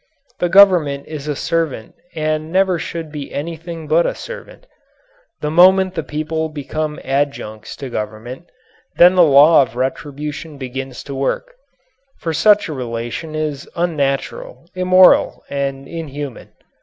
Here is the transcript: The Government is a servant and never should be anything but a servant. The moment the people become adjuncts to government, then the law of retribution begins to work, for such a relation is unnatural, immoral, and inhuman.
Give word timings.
The 0.39 0.49
Government 0.49 1.05
is 1.05 1.27
a 1.27 1.35
servant 1.35 1.93
and 2.15 2.51
never 2.51 2.79
should 2.79 3.11
be 3.11 3.31
anything 3.31 3.87
but 3.87 4.07
a 4.07 4.15
servant. 4.15 4.65
The 5.41 5.51
moment 5.51 5.93
the 5.93 6.01
people 6.01 6.49
become 6.49 6.99
adjuncts 7.03 7.75
to 7.75 7.89
government, 7.91 8.49
then 8.95 9.13
the 9.13 9.21
law 9.21 9.61
of 9.61 9.75
retribution 9.75 10.57
begins 10.57 11.03
to 11.03 11.13
work, 11.13 11.53
for 12.17 12.33
such 12.33 12.67
a 12.67 12.73
relation 12.73 13.35
is 13.35 13.69
unnatural, 13.75 14.65
immoral, 14.73 15.43
and 15.51 15.87
inhuman. 15.87 16.49